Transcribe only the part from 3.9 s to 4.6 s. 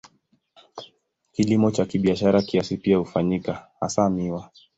miwa.